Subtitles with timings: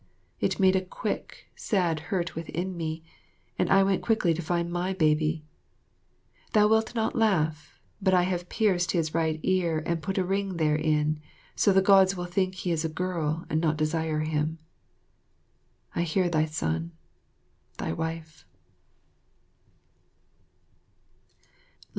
[0.39, 3.03] It made a quick, sad hurt within me,
[3.59, 5.45] and I went quickly to find my baby.
[6.53, 10.57] Thou wilt not laugh, but I have pierced his right ear and put a ring
[10.57, 11.21] therein,
[11.55, 14.57] so the Gods will think he is a girl and not desire him.
[15.93, 16.93] I hear thy son.
[17.77, 18.47] Thy Wife.